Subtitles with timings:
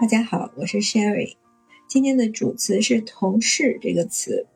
[0.00, 1.36] 大家好，我是 Sherry。
[1.88, 4.46] 今天的主词是“同事”这个词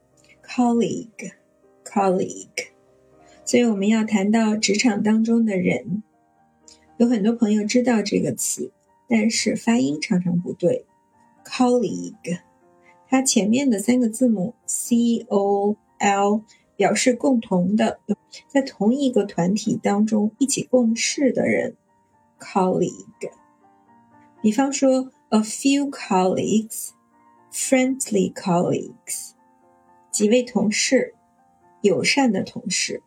[0.45, 2.67] ，colleague，colleague。
[3.45, 6.03] 所以我们要谈到职场当中的人。
[6.99, 8.73] 有很多朋友知道这个词，
[9.09, 10.85] 但是发音常常不对。
[11.45, 12.41] colleague，
[13.09, 16.43] 它前面的三个字母 c o l
[16.77, 18.01] 表示共同的，
[18.49, 21.75] 在同一个团体当中一起共事的人。
[22.39, 23.31] colleague，
[24.47, 25.11] 比方说。
[25.31, 26.91] A few colleagues,
[27.53, 29.33] friendly colleagues，
[30.13, 31.17] 几位同事，
[31.81, 33.03] 友善的同事。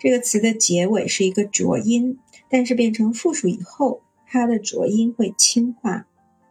[0.00, 2.18] 这个词的结尾是一个浊音，
[2.48, 6.08] 但是变成复数以后，它的浊音会轻化，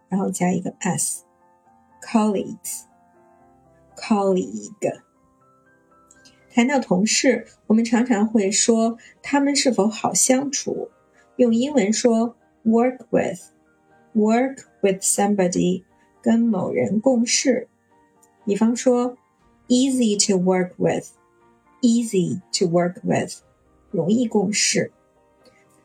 [0.07, 1.25] 然后加一个 s。
[2.01, 2.83] Colleagues,
[3.97, 5.01] colleague。
[6.53, 10.89] 谈到同事，我们常常会说他们是否好相处，
[11.35, 13.58] 用英文说 work with。
[14.14, 15.82] Work with somebody，
[16.22, 17.68] 跟某人共事。
[18.44, 19.16] 比方说，
[19.68, 23.40] easy to work with，easy to work with，
[23.90, 24.92] 容易共事。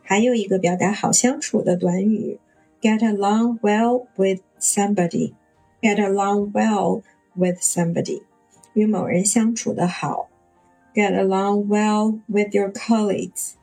[0.03, 2.39] 还有一个表达好相处的短语，
[2.81, 7.03] get along well with somebody，get along well
[7.35, 8.23] with somebody，
[8.73, 10.29] 与某人相处的好。
[10.95, 13.53] Get along well with your colleagues，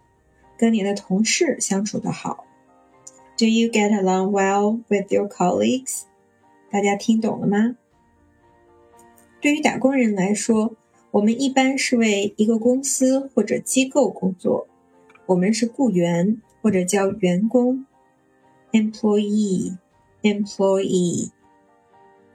[0.57, 2.47] 跟你的同事相处的好。
[3.42, 6.04] Do you get along well with your colleagues？
[6.70, 7.76] 大家听懂了吗？
[9.42, 10.76] 对于打工人来说，
[11.10, 14.68] 我们一般是为一个公司或者机构工作，
[15.26, 17.88] 我们是雇员或者叫员工
[18.74, 21.32] ，employee，employee，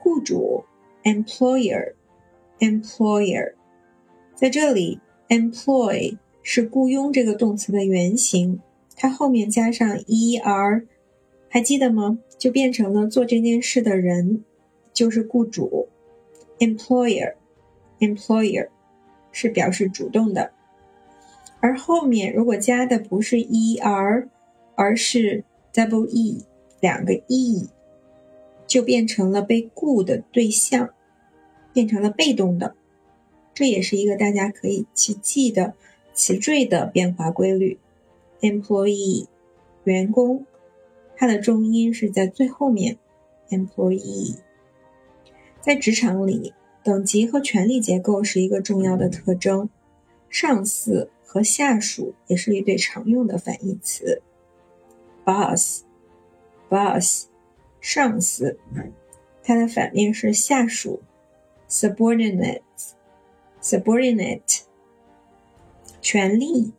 [0.01, 0.65] 雇主
[1.05, 3.53] ，employer，employer。
[4.35, 8.61] 在这里，employ 是雇佣这个动词的原形，
[8.97, 10.85] 它后面加上 er。
[11.57, 12.19] 还记得吗？
[12.37, 14.45] 就变成了做这件事的人，
[14.93, 15.89] 就是雇主
[16.59, 18.69] ，employer，employer，
[19.33, 20.51] 是表示主动的。
[21.61, 24.29] 而后面如果加的不是 er，
[24.75, 26.45] 而是 double e，
[26.79, 27.67] 两个 e，
[28.67, 30.91] 就变成了被雇的对象，
[31.73, 32.75] 变成了被动的。
[33.55, 35.73] 这也是一个大家可以去记的
[36.13, 37.79] 词缀的变化规律
[38.43, 39.25] ：employee，
[39.85, 40.45] 员工。
[41.17, 42.99] 它的重音是在最后面
[43.49, 44.37] ，employee。
[45.61, 46.53] 在职场里，
[46.85, 49.69] 等级和权力结构是一个重要的特征。
[50.29, 54.23] 上司和下属也是一对常用的反义词。
[55.25, 57.27] boss，boss，
[57.81, 58.59] 上司，
[59.43, 61.03] 它的反面是下属
[61.69, 64.61] ，subordinate，subordinate。
[66.01, 66.73] 权力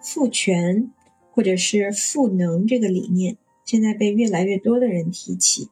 [0.00, 0.92] 赋权
[1.32, 5.70] 或者是赋能这个理念，现在被越来越多的人提起，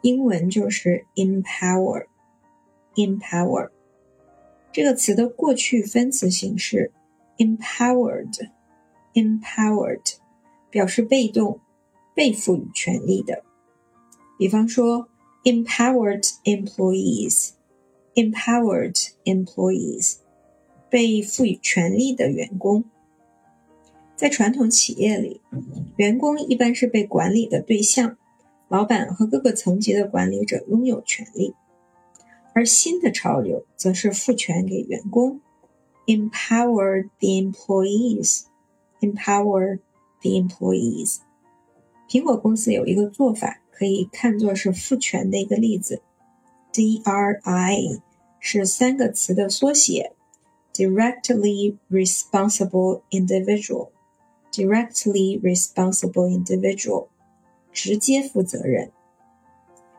[0.00, 2.06] 英文就是 empower。
[2.96, 3.70] Empower
[4.72, 6.90] 这个词的过去分词形式
[7.38, 10.14] empowered，empowered
[10.70, 11.60] 表示被动、
[12.14, 13.44] 被赋予权利的。
[14.36, 15.08] 比方说
[15.44, 20.16] ，empowered employees，empowered employees
[20.90, 22.84] 被赋予权利的员工。
[24.16, 25.40] 在传统企业里，
[25.96, 28.16] 员工一般是被管理的对象，
[28.68, 31.54] 老板和各个层级的管理者拥有权利。
[32.54, 35.40] 而新的潮流则是赋权给员工
[36.06, 39.80] ，empower the employees，empower
[40.20, 41.16] the employees。
[42.08, 46.00] 苹果公司有一个做法，可以看作是赋权的一个例子。
[46.72, 48.00] DRI
[48.38, 50.12] 是三个词的缩写
[50.72, 57.08] ，directly responsible individual，directly responsible individual，
[57.72, 58.92] 直接负责人。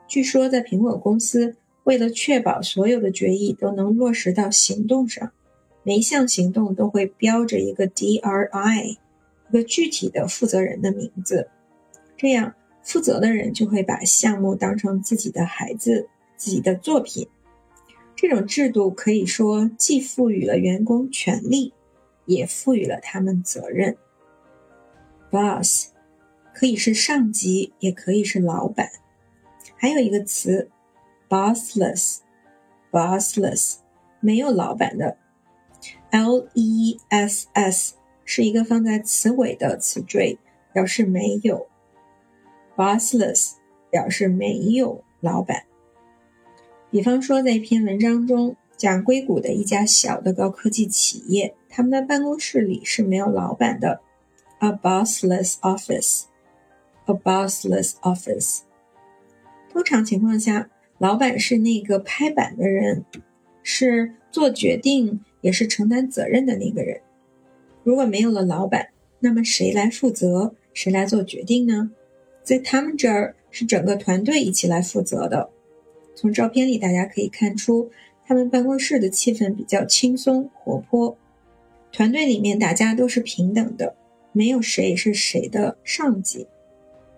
[0.08, 1.58] 据说在苹果公司。
[1.86, 5.32] 为了确保所有的决议都能落实到行动上，
[5.84, 8.98] 每一项行动都会标着一个 DRI，
[9.50, 11.48] 一个具体的负责人的名字。
[12.18, 17.28] 这样，负责的人就会把项目当成自己的孩子、自己的作品。
[18.16, 21.72] 这种制度可以说既赋予了员工权利，
[22.26, 23.96] 也赋予了他们责任。
[25.30, 25.90] Boss
[26.52, 28.90] 可以是上级，也可以是老板。
[29.76, 30.68] 还有一个词。
[31.30, 33.76] bossless，bossless，
[34.20, 35.18] 没有老板的。
[36.12, 37.94] less
[38.24, 40.38] 是一个放在词尾的词缀，
[40.74, 41.68] 表示没有。
[42.76, 43.54] bossless
[43.90, 45.64] 表示没有老板。
[46.90, 54.02] 比方说，在一篇文章中讲硅谷的一家小的高科技企业，他们的办公室里是没有老板的
[54.60, 58.62] ，a bossless office，a bossless office。
[59.72, 63.04] 通常情况下，老板是那个拍板的人，
[63.64, 67.02] 是做决定也是承担责任的那个人。
[67.84, 68.90] 如果没有了老板，
[69.20, 70.56] 那么谁来负责？
[70.74, 71.92] 谁来做决定呢？
[72.44, 75.50] 在他们这儿是整个团队一起来负责的。
[76.16, 77.90] 从照片里大家可以看出，
[78.26, 81.18] 他们办公室的气氛比较轻松活泼，
[81.92, 83.96] 团队里面大家都是平等的，
[84.32, 86.48] 没有谁是谁的上级，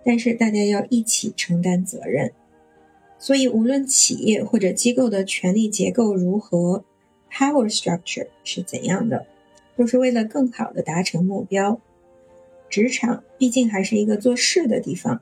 [0.03, 2.31] 但是大家要一起承担责任。
[3.19, 6.85] 所以，无论企业或者机构的权力结构如何
[7.31, 9.25] ，power structure 是怎样的，
[9.75, 11.81] 都是为了更好的达成目标。
[12.69, 15.21] 职场毕竟还是一个做事的地方，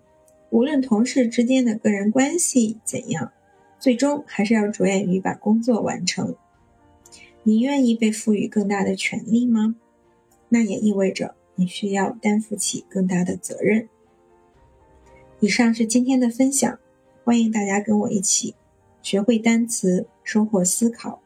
[0.50, 3.32] 无论同事之间的个人关系怎样，
[3.80, 6.36] 最终还是要着眼于把工作完成。
[7.44, 9.76] 你愿意被赋予更大的权利吗？
[10.50, 13.88] 那也意味着你需要担负起更大的责任。
[15.40, 16.80] 以上是今天的分享。
[17.26, 18.54] 欢迎大家跟我一起
[19.02, 21.20] 学会单词，收获思考。